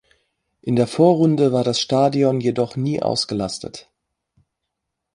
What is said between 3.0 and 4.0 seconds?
ausgelastet.